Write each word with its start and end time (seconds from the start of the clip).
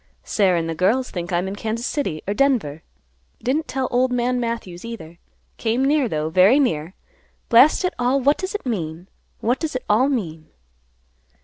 Sarah 0.23 0.57
and 0.57 0.67
the 0.67 0.73
girls 0.73 1.11
think 1.11 1.31
I 1.31 1.37
am 1.37 1.47
in 1.47 1.55
Kansas 1.55 1.85
City 1.85 2.23
or 2.27 2.33
Denver. 2.33 2.81
Didn't 3.43 3.67
tell 3.67 3.87
old 3.91 4.11
man 4.11 4.39
Matthews, 4.39 4.83
either; 4.83 5.19
came 5.57 5.85
near, 5.85 6.09
though, 6.09 6.31
very 6.31 6.59
near. 6.59 6.95
Blast 7.49 7.85
it 7.85 7.93
all; 7.99 8.19
what 8.19 8.39
does 8.39 8.55
it 8.55 8.65
mean? 8.65 9.09
what 9.41 9.59
does 9.59 9.75
it 9.75 9.83
all 9.87 10.09
mean?" 10.09 10.47